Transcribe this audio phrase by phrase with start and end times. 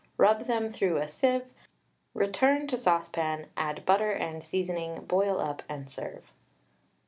[0.17, 1.45] Rub them through a sieve,
[2.15, 6.31] return to saucepan, add butter and seasoning, boil up and serve.